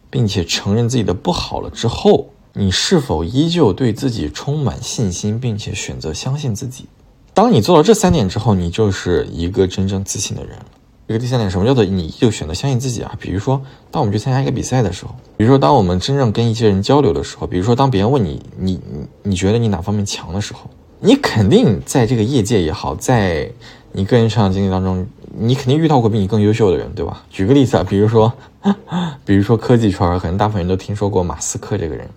[0.09, 2.30] 并且承认自己的不好了之后。
[2.53, 6.87] 你是否依旧对自己充满信心，并且选择相信自己？
[7.33, 10.59] 当你做到这三点之后，你就是一个真正自信的人。
[11.07, 13.13] 这个第三点，什么叫做你依旧选择相信自己啊？
[13.21, 13.61] 比如说，
[13.91, 23.51] 当我们去参加一个比赛的时候，比如说，当我们真正跟一些人交流的时候，比如说，当别人问你，你你你觉得你哪方面强的时候，你肯定在这个业界也好，在
[23.93, 25.05] 你个人成长经历当中，
[25.37, 27.25] 你肯定遇到过比你更优秀的人，对吧？
[27.31, 28.33] 举个例子啊，比如说，
[29.25, 32.09] 比如说科技圈，可能大部分人都听说过马斯克这个人。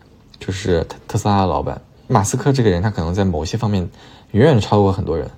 [0.45, 3.89] 就是特特斯拉的老板马斯克这个人，他可能在某些方面
[4.31, 5.29] 远远超过很多人。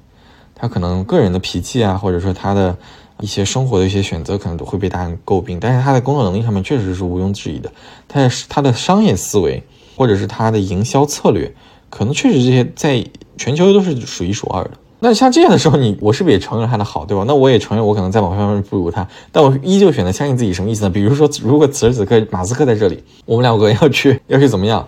[0.55, 2.75] 他可能个人的脾气啊，或者说他的
[3.19, 5.59] 一些生活的一些选择，可能都会被大家诟病。
[5.59, 7.71] 但是他在工作能力上面确实是毋庸置疑的。
[8.07, 9.61] 他的他的商业思维，
[9.95, 11.53] 或者是他的营销策略，
[11.89, 13.05] 可能确实这些在
[13.37, 14.71] 全球都是数一数二的。
[15.05, 17.23] 那像这样的时候，你我是不是也承认他的好，对吧？
[17.27, 20.51] 那我也承认我可能在某方面不如他，但我依旧选择相信自己。
[20.51, 20.89] 什么意思呢？
[20.89, 24.83] 比如说，如果此时此刻马斯克在这里，我们两个要去要去怎么样？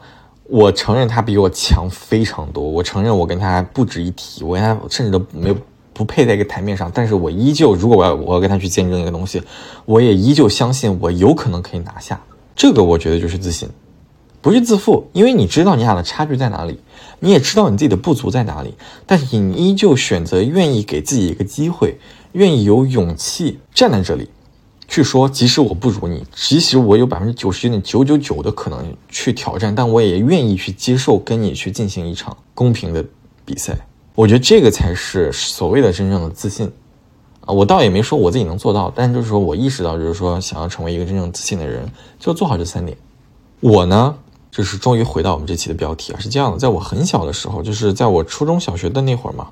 [0.50, 5.56] 我承认他比我强非常多，我承认我跟他不值一提，我跟他甚至都没有
[5.94, 6.90] 不配在一个台面上。
[6.92, 9.44] 但是我依旧，如果我要我要跟他去见证一个东西，
[9.86, 12.20] 我也依旧相信我有可能可以拿下。
[12.56, 13.70] 这个我觉得就是自信，
[14.42, 16.80] 不是自负，因为你知道你俩的差距在哪里。
[17.20, 18.76] 你也知道你自己的不足在哪里，
[19.06, 21.98] 但是你依旧选择愿意给自己一个机会，
[22.34, 24.30] 愿意有勇气站在这里，
[24.88, 33.04] 去说，即使我不如你，即使我有百分之九十九点九九九的可能去挑战，但我也愿意去接受跟你去进行一场公平的
[33.44, 33.76] 比赛。
[34.14, 36.72] 我觉得这个才是所谓的真正的自信
[37.42, 37.54] 啊！
[37.54, 41.88] 我倒也没说我自己能做到，但就是说我意识到，就是说想要成为一个真正自信的人，
[42.20, 42.98] 就做好这三点。
[43.60, 44.16] 我呢？
[44.58, 49.50] 就是终于回到我们这期的标题啊，是这样的，在我很小的时候，就是在我初中小学的那会儿嘛，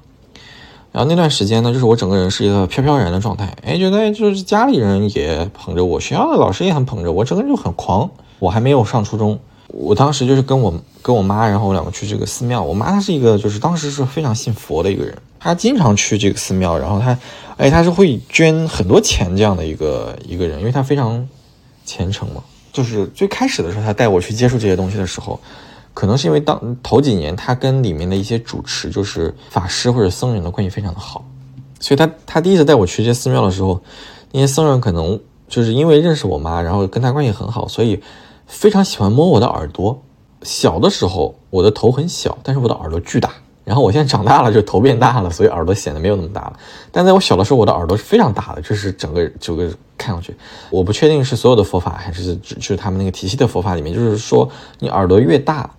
[0.92, 8.10] 然后那段时间呢，就是我整个人是一个飘飘然的状态，哎，觉得就是家里人也捧着我，学校的老师也很捧着我，整个人就很狂。
[8.40, 12.64] 我还没有上初中，我当时就是跟我跟我妈，然后我两个去这个寺庙。
[12.64, 17.16] 我妈她是一个就是当时是非常信佛的一个人，她经常去这个寺庙，然后她，
[17.58, 21.28] 哎，她是会捐很多钱这样的一个一个人，因为她非常
[21.86, 22.42] 虔诚嘛。
[22.76, 25.40] 就是最开始的时候，他带我去接触这些东西的时候，
[25.94, 31.24] 可能是因为当头几年他跟里面的一些主持，就是法师或者僧人的关系非常的好，
[31.80, 33.82] 所以他他第一次带我去这些寺庙的时候，
[34.34, 38.04] 那些僧人可能就是因为认识我妈，然后跟他关系很好，所以
[38.46, 40.04] 非常喜欢摸我的耳朵。
[40.44, 43.32] 小的时候我的头很小，但是我的耳朵巨大。
[43.66, 46.54] 然后我现在长大了，就头变大了，所以耳朵显得没有那么大了。
[46.92, 50.34] 但在我小的时候，我的耳朵是非常大的，就是整个整个看上去，
[50.70, 54.48] 我不确定是所有的佛法还是就是他们那个体系的佛法里面，就是说
[54.80, 55.70] 你耳朵越大，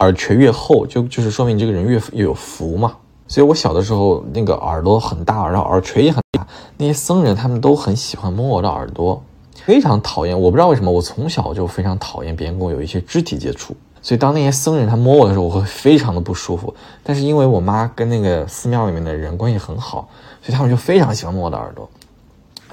[0.00, 2.94] 耳垂越厚，就就是说明这个人越越有福嘛。
[3.26, 9.22] 所以我小的时候那个耳朵很大，然后耳垂也很大，那些僧人他们都很喜欢摸我的耳朵，
[9.64, 10.38] 非常讨厌。
[10.38, 13.74] 我不知道为什么，我从小就非常讨厌别人跟我有一些肢体接触。
[14.02, 16.74] 所以当那些僧人他摸我的时候，我会非常的不舒服。
[17.02, 20.08] 但是因为我妈跟那个寺庙里面的人关系很好，
[20.42, 21.88] 所以他们就非常喜欢摸我的耳朵，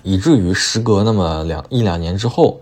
[0.03, 2.59] 以至于时隔那么两一两年之后，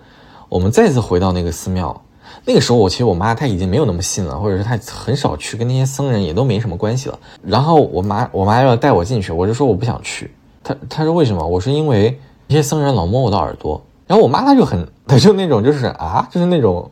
[0.50, 2.02] 我们再次回到那个寺庙。
[2.44, 7.20] 那个时候我其实我妈她已经没有那么信了，或者是她很少去跟那些僧人也都没什么关系了。
[7.44, 10.32] 然后我妈我妈要带我进去，我就说我不想去。
[10.64, 11.46] 她她说为什么？
[11.46, 13.80] 我说因为那些僧人老摸我的耳朵。
[14.08, 16.90] 然后我妈她就很她就那种就是啊就是那种。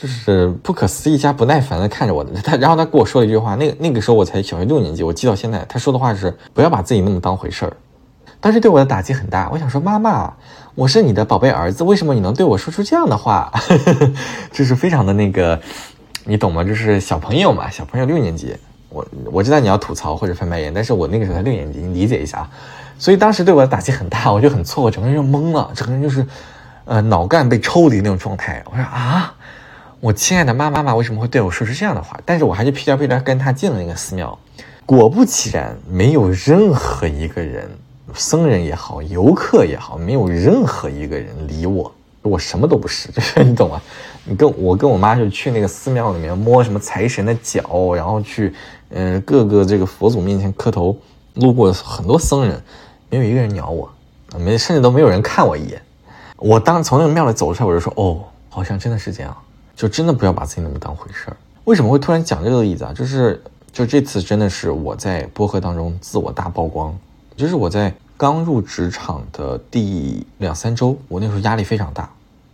[0.00, 5.66] 就是不可思议加不耐烦的看着我的，他然后他跟我说了一句话，那个那个时候我才小学六年级，我记到现在。
[5.68, 7.72] 他说的话是不要把自己那么当回事儿，
[8.40, 9.50] 当时对我的打击很大。
[9.52, 10.32] 我想说妈妈，
[10.76, 13.52] 我是你的宝贝儿子，为什么你能对我说出这样的话？
[14.54, 15.60] 就是非常的那个，
[16.24, 16.62] 你懂吗？
[16.62, 18.54] 就是小朋友嘛，小朋友六年级，
[18.90, 22.50] 我我知道你要吐槽或者翻白眼，但是我那个时候才六年级，你理解一下啊。
[23.00, 26.24] 所以当时对我的打击很大，我就很错愕，整个人就懵了，整个人就是，
[26.84, 28.62] 呃，脑干被抽离那种状态。
[28.70, 29.34] 我说啊。
[30.00, 32.18] 我亲爱的妈妈妈为什么会对我说出这样的话？
[32.24, 34.38] 但是我还是屁颠屁颠跟他进了那个寺庙。
[34.86, 37.68] 果不其然，没有任何一个人，
[38.14, 43.82] 僧人也好，游客也好，没有任何一个人理我，我什么都不是，就是你懂吗？
[44.24, 48.54] 你跟我跟我妈就去那个寺庙里面摸什么财神的脚，然后去，
[48.90, 50.96] 嗯，各个这个佛祖面前磕头，
[51.34, 52.62] 路过很多僧人，
[53.10, 53.90] 没有一个人鸟我，
[54.38, 55.82] 没甚至都没有人看我一眼。
[56.36, 59.36] 我当从那个庙里走出来，我就说，哦，好像真的是这样，
[59.78, 61.36] 就真的不要把自己那么当回事儿。
[61.64, 62.92] 为什么会突然讲这个例子啊？
[62.92, 63.42] 就是。
[63.70, 66.98] 就这次真的是我在播客当中自我大曝光，
[67.36, 72.10] 就是我在刚入职场的第两三周，我那时候压力非常大，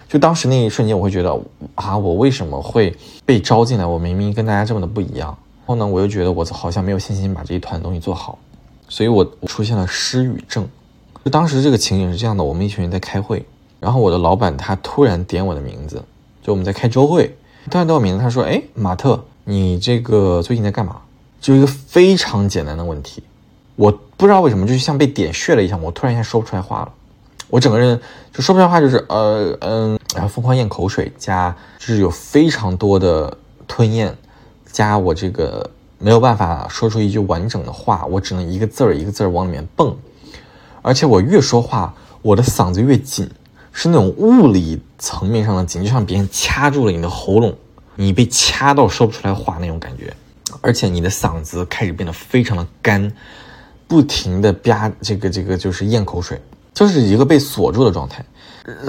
[0.06, 1.40] 就当时那一瞬间，我会觉得
[1.76, 3.86] 啊，我为什么会被招进来？
[3.86, 5.28] 我明明跟大家这么的不一样，
[5.60, 8.36] 然后呢，我又觉得我好像没有信心把这一团东西做好，
[8.88, 10.68] 所以我出现了失语症。
[11.24, 13.46] 就当时这个情景是这样的：我们一群人在开会，
[13.80, 16.02] 然后我的老板他突然点我的名字，
[16.44, 17.34] 就我们在开周会，
[17.70, 20.98] 突然点我名字，他说：“哎，马特，你这个最近在干嘛？”
[21.40, 23.22] 就一个非常简单的问题，
[23.76, 26.92] 我不知道为什么，就像被点穴了一样，我突然一下说不出来话了。
[27.48, 27.98] 我整个人
[28.30, 33.34] 就说不出来话，就是呃嗯，然后疯狂咽口水，加就是有非常多的
[33.66, 34.14] 吞咽，
[34.70, 39.96] 加我这个没有办法说出一句完整的话，我只能一个字儿一个字儿往里面蹦，
[40.82, 43.30] 而且我越说话，我的嗓子越紧，
[43.76, 47.52] 是那种物理层面上的紧，就像别人掐住了你的喉咙，
[47.96, 50.14] 你被掐到说不出来话那种感觉。
[50.60, 53.12] 而且你的嗓子开始变得非常的干，
[53.88, 56.40] 不停的吧这个这个就是咽口水，
[56.72, 58.24] 就是一个被锁住的状态。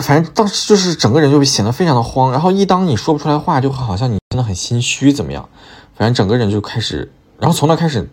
[0.02, 2.32] 反正当时就是整个人就显得非常的慌。
[2.32, 5.50] 然后一当你说不出来话，就好像你真的很心虚怎么样？
[5.98, 8.08] 反正整个人就开始，然后从那开始，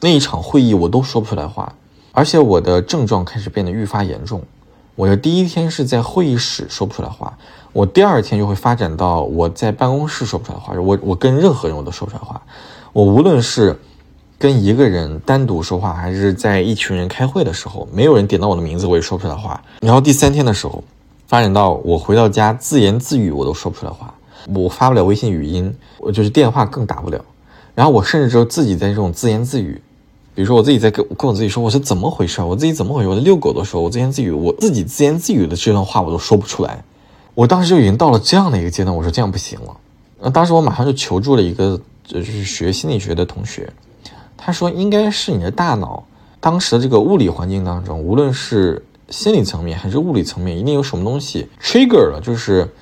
[0.00, 1.74] 那一场会议我都说不出来话，
[2.12, 4.42] 而且我的症状开始变得愈发严重。
[4.96, 7.36] 我的第一天是在会议室说不出来话，
[7.74, 12.40] 我第二天就会发展到我在办公室说不出来话，我我跟任何人我都说不出来话。
[12.94, 13.78] 我无论是
[14.38, 19.62] 跟一个人单独说话，还是在一群人开会的时候，没有人点到我的名字，我也说不出来话。
[19.80, 20.82] 然后第三天的时候，
[21.26, 24.14] 发展到我回到家自言自语，我都说不出来话。
[24.54, 27.22] 我发不了微信语音，我就是电话更打不了。
[27.74, 29.78] 然后我甚至就自己在这种自言自语，
[30.36, 32.40] 比如说我自己在跟跟我自己说，我是怎么回事？
[32.42, 33.08] 我自己怎么回事？
[33.08, 36.84] 我在遛狗的时候，我自言自语，我自己自言自语的这段话我都说不出来。
[37.34, 39.76] 我当时就已经到了这样的一个阶段，我说这样不行了。
[40.20, 41.80] 那当时我马上就求助了一个。
[42.08, 43.68] 就是学心理学的同学，
[44.36, 46.04] 他说应该是你的大脑
[46.38, 52.72] 当时的这个物理环境当中，无论是心理层面还是物理层面，一定有什么东西 trigger 了，就是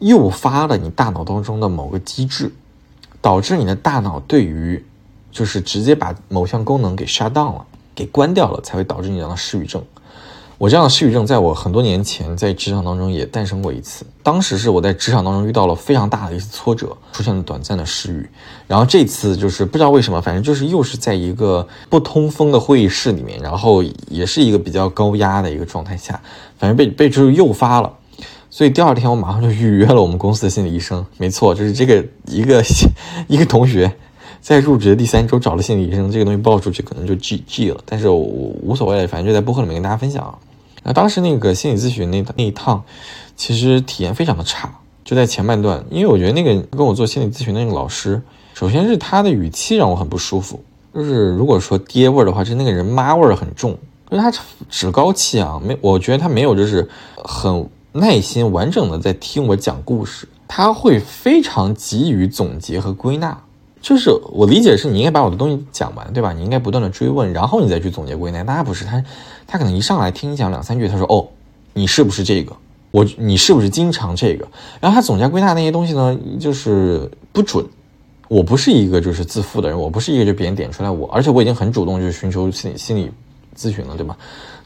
[0.00, 2.52] 诱发了你大脑当中的某个机制，
[3.22, 4.84] 导致你的大脑对于
[5.36, 9.82] 就是直接把某项功能给 shut down 了，给关掉了，才会导致你这样的失语症。
[10.56, 14.06] 我这样的失语症，在我很多年前在职场当中也诞生过一次。
[14.22, 18.26] 当时是我在职场当中遇到了非常大的一次挫折，出现了短暂的失语。
[18.66, 26.18] 然后这次就是不知道为什么，反正就是又是在一个不通风的会议室里面，然后也是一个比较高压的一个状态下，
[26.58, 27.92] 反正被被就是诱发了。
[28.48, 31.04] 所以第二天我马上就预约了我们公司的心理医生。
[31.18, 32.64] 没错，就是这个一个
[33.28, 33.94] 一个同学。
[34.46, 40.38] 在入职的第三周找了心理医生，这个东西报出去可能就 G G 了，但是我无所谓，反正就在播客里面跟大家分享。
[40.84, 42.80] 那当时那个心理咨询那那一趟，
[43.34, 44.72] 其实体验非常的差，
[45.04, 48.22] 就在前半段，因为我觉得那个跟我做心理咨询的那个老师，
[48.54, 50.62] 首先是他的语气让我很不舒服，
[50.94, 53.76] 就是如果说爹味儿的话，就那个人妈味儿很重，
[54.08, 54.32] 就是他
[54.70, 63.36] 趾高气昂，没我觉得他没有就是很耐心完整的在听我讲故事，他会非常急于总结和归纳。
[63.86, 66.32] 就是我理解是，你应该把我的东西讲完，对吧？
[66.32, 68.42] 你应该不断的追问，然后你再去总结归纳。
[68.42, 69.00] 大家不是他，
[69.46, 71.24] 他可能一上来听你讲两三句，他说：“哦，
[71.72, 72.52] 你是不是这个？
[72.90, 74.44] 我你是不是经常这个？”
[74.82, 77.64] 然后他总结归纳那些东西呢，就是不准。
[78.26, 83.08] 我不是一个就是自负的人，我不是一个就别人点出来我，而且我已经很主动就是寻求心理心理
[83.56, 84.16] 咨询了，对吧？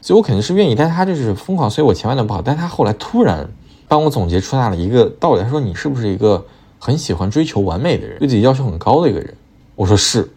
[0.01, 2.41] 所以我肯定是愿意，但他就是疯狂，所以我前半段不好。
[2.41, 3.47] 但他后来突然
[3.87, 6.43] 帮我总结出来了一个道理，他说：“你是不是一个？”
[6.83, 9.31] 很喜欢追求完美的人，对自己要求很高的一个人。
[9.75, 10.27] 我说是，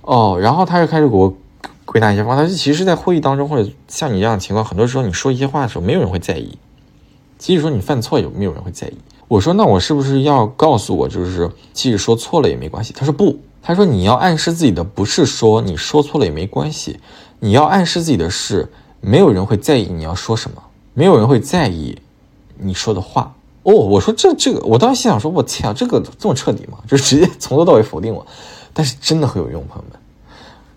[0.00, 1.36] 哦，然后他就开始给我
[1.84, 2.42] 归纳一些方法。
[2.42, 6.56] 他其实，在会议当中或者像你这样的情况，很多时候你说一些话的时候，没有人会在意。
[7.36, 8.96] 即使说你犯错，也没有人会在意。
[9.28, 12.94] 我说，那我是不是要告诉我，就是即使说错了也没关系？
[12.94, 16.98] 他说不，他说你要暗示自己的不是说你说错了也没关系，
[17.40, 18.70] 你要暗示自己的是，
[19.02, 20.62] 没有人会在意你要说什么，
[20.94, 21.98] 没有人会在意
[22.56, 23.34] 你说的话。
[23.62, 26.78] 哦，我说这这个，我当时心想说，我天啊，这个这么彻底吗？
[26.88, 28.26] 就直接 从头到尾否定我，
[28.72, 30.00] 但是真的很有用，朋友们。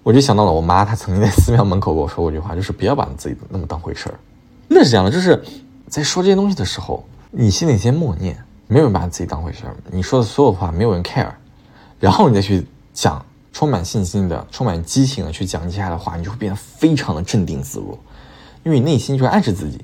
[0.03, 4.19] 我就想到了我妈，她曾经在寺庙门口跟我说过一句话，就是不要把自己那么当回事儿。
[4.67, 5.41] 那是这样的，就是
[5.87, 11.31] 在说这些东西的时候，你心里先默念，没有人把自己当回事儿，你说的所有话没有人 care，
[12.01, 17.97] 然后你再去讲充满信心的、充满激情的去讲接下来的话，你就会变得非常的镇定自若，
[18.63, 19.79] 因为你内心就暗示自己，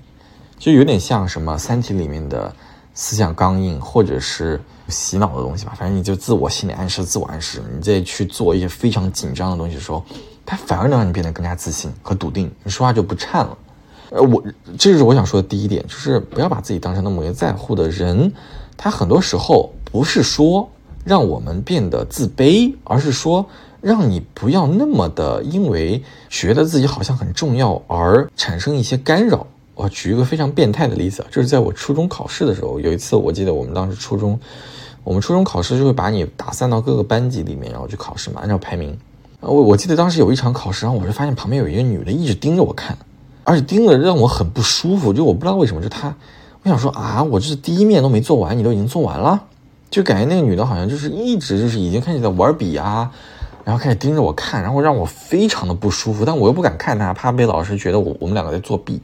[0.58, 2.54] 就有点像什么《三体》里面的
[3.02, 5.74] 思想刚硬，或者是洗脑的东西吧。
[5.78, 10.04] 反正你就自我心理暗示、自我暗示，你再去做一些非常紧张的东西的时候，
[10.46, 13.58] 它反而能让你变得更加自信和笃定，你说话就不颤了。
[14.10, 14.44] 呃，我
[14.78, 18.34] 这是我想说的第一点，就是不要把自己当成那么一个在乎的人。
[18.76, 20.70] 他很多时候不是说
[21.06, 23.46] 让我们变得自卑，而是说
[23.80, 29.48] 让你不要那么的因为觉得自己好像很重要而产生一些干扰。
[29.80, 34.38] 我举一个非常变态的例子，就是在我初中考试的时候，有一次我记得我们当时初中，
[35.06, 38.98] 我们初中考试就会把你打散到各个班级里面，然后去考试嘛，按照排名。
[39.40, 42.98] 我我记得当时有一场考试，然后我就发现旁边有一个女的一直盯着我看。
[43.46, 46.14] 而且盯着让我很不舒服，就我不知道为什么，就她，
[46.62, 49.42] 我想说啊，我这是第一面都没做完，你都已经做完了，
[49.90, 53.10] 就感觉那个女的好像就是一直就是已经开始在玩笔啊，
[53.64, 59.02] 然后开始盯着我看，然后让我非常的不舒服，但我又不敢看她，怕被老师觉得我我们两个在作弊。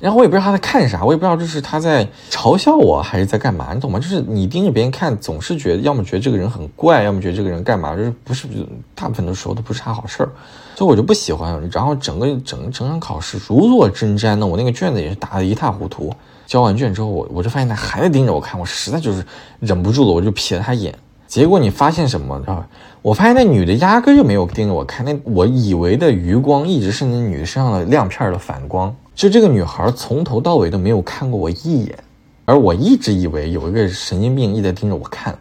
[0.00, 3.98] 然后我也不知道他在看啥，我也不知道这是他在嘲笑我还是在干嘛，你懂吗？
[3.98, 8.46] 就是你盯着别人看，总是觉得要么觉得这个人很怪，要么觉得这个人干嘛，就是不是
[8.94, 10.28] 大部分的时候都不是啥好事儿，
[10.74, 11.68] 所以我就不喜欢。
[11.72, 16.12] 然后整个整整场考试如坐针毡的，我那个卷子也是答的一塌糊涂。
[16.46, 19.24] 交完卷之后，我我就发现他还在盯着我看，我实在就是
[19.58, 20.94] 忍不住了，我就瞥了他一眼。
[21.26, 22.38] 结果你发现什么？
[22.38, 22.68] 知道吧？
[23.06, 28.92] 我发现那女的压根就没有盯着我看，那我以为的余光一直是那女的身上的亮片的反光。
[29.14, 31.96] 就这个女孩从头到尾都没有看过我一眼，
[32.46, 35.38] 而我一直以为有一个神经病一直盯着我看，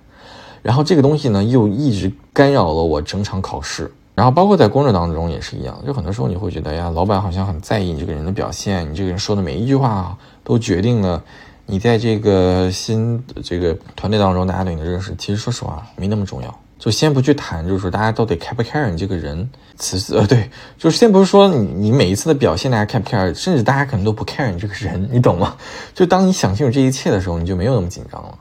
[0.62, 11.20] 然后这个东西呢又一直干扰了我整场考试，然后包括在工作当中也是一样，就很多时候你会觉得呀，老板好像很在意你这个人的表现，你这个人说的每一句话都决定了
[11.66, 15.16] 你在这个新这个团队当中大家对你的认识。
[15.18, 16.60] 其实说实话没那么重要。
[16.86, 25.58] 就先不去谈，就是说大家到底 care 不 care 你这个人，其次呃对，就是先不是说你你每一次的表现大家 care 不 care，甚至大家可能都不 care 你这个人，你懂吗？
[25.96, 28.38] 就当你想清楚这一切的时候，你就没有那么紧张了。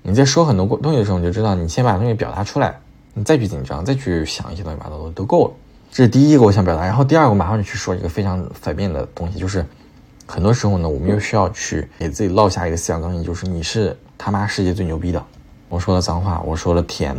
[0.00, 2.74] 你在说很多东西的时候，你就知道你先把东西表达出来，
[3.12, 5.52] 你再去紧张，再去想一些乱七八糟的都够了。
[5.90, 9.62] 这是第一个我想表达，然后第二个马上就去说一个非常反面的东西，就是
[10.26, 15.22] 很多时候呢，我们又需要去给自己落下一个思想钢印，就是你是他妈世界最牛逼的。
[15.68, 17.18] 我说了脏话，我说了 TM。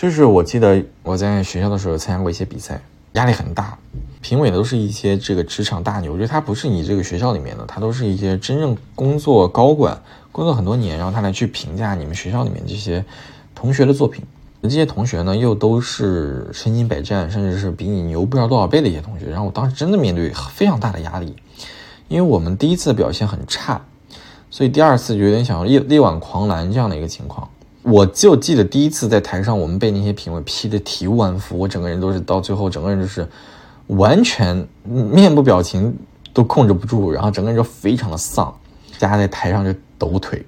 [0.00, 2.80] 就是我记得我在学校的时候参加过一些比赛，
[3.12, 3.76] 压力很大，
[4.22, 10.00] 评委都是一些这个职场大牛，就他不是你这个学校里面的，他都是一些真正工作高管，
[10.32, 13.04] 工作很多年，然后他来去评价你们学校里面这些
[13.54, 14.24] 同学的作品。
[14.62, 19.26] 这些同学呢，又都是身经百战，甚至是比你牛不知道多少倍的一些同学。
[19.26, 21.36] 然后我当时真的面对非常大的压力，
[22.08, 23.78] 因为我们第一次表现很差，
[24.50, 27.46] 所以第二次就有点想要力力挽狂澜这样的一个情况。
[27.82, 33.26] 我就记得第一次在台上，我们被那些评委批的体无完肤，我整个人都是到最后，整个人就是
[33.86, 35.96] 完全面部表情
[36.34, 38.54] 都控制不住，然后整个人就非常的丧，
[38.98, 40.44] 大家在台上就抖腿，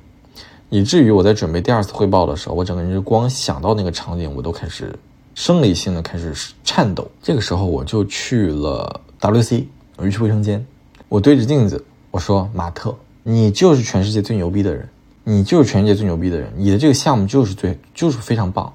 [0.69, 4.95] 以至于我在准备第二次汇报的时候，我整个人就光想到那个场景，我都开始
[5.35, 7.11] 生理性的开始颤抖。
[7.23, 9.65] 这个时候我就去了 WC，
[9.97, 10.63] 我就去卫生间，
[11.09, 14.87] 我对着镜子我说：“马特，你就是全世界最牛逼的人。”
[15.25, 18.73] 你就是全世界最牛逼的人，你的这个项目就是最就是非常棒，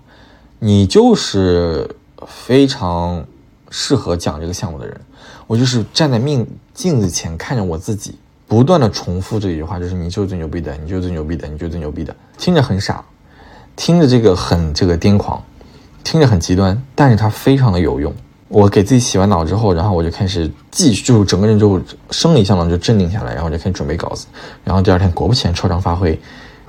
[0.60, 1.90] 你就是
[2.26, 3.26] 非常
[3.70, 5.00] 适合讲这个项目的人。
[5.46, 8.18] 我就是站在面镜子前看着我自己，
[8.48, 12.16] 不断的重复这一句话，就是你就是最牛逼的，你就是最牛逼的，你就是最牛逼的。
[12.38, 13.04] 听着很傻，
[13.76, 15.44] 听着这个很这个癫狂，
[16.04, 18.14] 听着很极端，但是它非常的有用。
[18.50, 21.82] 我给自己洗完脑之后，然后我就开始继续，就整个人就
[22.12, 24.26] 生理上呢就镇定下来，然后就开始准备稿子。
[24.64, 26.18] 然后第二天果不其然超常发挥，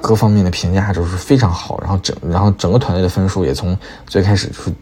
[0.01, 1.79] 各方面的评价就是非常好。
[1.81, 4.73] 然后整，然后整个团队的分数也从最开始就是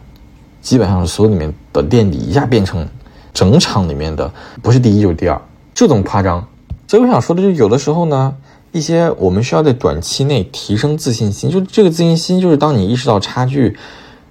[0.61, 2.87] 基本上所有里面的垫底，一下变成
[3.31, 4.31] 整场里面的
[4.63, 5.39] 不是第一就是第二，
[5.75, 6.43] 就这么夸张。
[6.87, 8.33] 所以我想说的就有的时候呢，
[8.71, 13.77] 一些我们需要在短期内提升自信心，就这个自信心就是当你意识到差距。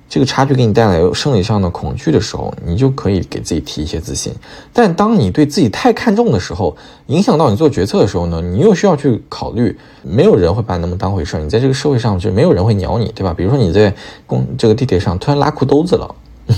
[0.08, 4.32] 这个差距给你带来生理上的恐惧的时候，你就可以给自己提一些自信。
[4.72, 6.76] 但当你对自己太看重的时候，
[7.06, 11.40] 影响到你做决策的时候呢，你又需要去考虑，没有人会把你那么当回事儿。
[11.40, 13.34] 你在这个社会上就没有人会鸟你，对吧？
[13.34, 13.92] 比如说你在
[14.26, 16.14] 公这个地铁上突然拉裤兜子了，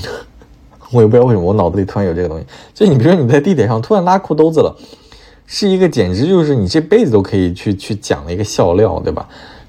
[0.92, 2.44] 我也不知道为什么我脑子里突然有这个东西。
[2.74, 4.76] 就你比如说你在地铁上突然拉裤兜子了，
[5.46, 9.26] 是一个简直就是你这辈子都可以去去讲的一个笑料，对吧？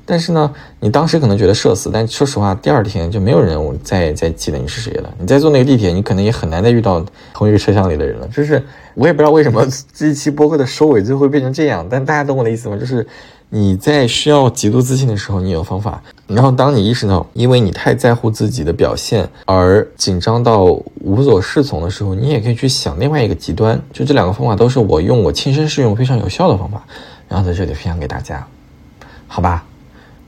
[0.09, 5.13] 但是呢，你当时可能觉得社死，但说实话，第二天就没有人再再记得你是谁了。
[5.19, 8.27] 你再坐那个地铁，你可能也很难再遇到同一个车厢里的人了。
[8.29, 8.59] 就是
[8.95, 12.75] 我也不知道为什么这一期播客的收尾最后会变成这样，但大家懂我的意思吗？
[12.75, 13.05] 就是
[13.49, 20.63] 你在需要极度自信的时候，你有方法；然后当你意识到，因为你太在乎自己的表现而紧张到
[21.01, 23.79] 无所适从的时候，你也可以去想另外一个极端。
[23.93, 26.83] 就这两个方法都是我用我亲身试用非常有效的方法，
[27.27, 28.43] 然后在这里分享给大家，
[29.27, 29.63] 好吧？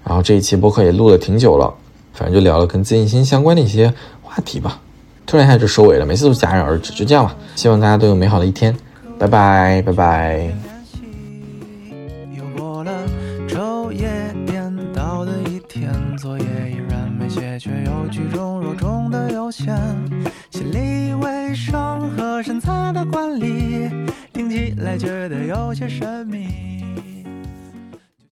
[0.03, 1.73] 然后这一期播客也录了挺久了，
[2.13, 4.79] 反正就聊了跟自信心相关的一些话题吧。
[5.25, 7.35] 突然一下就收尾了，每次都戛然而止，就这样吧。
[7.55, 8.75] 希望大家都有美好的一天，
[9.17, 10.51] 拜拜，拜拜。
[20.49, 23.89] 心理卫生和身材的管理，
[24.33, 27.20] 听起来觉得有些神秘。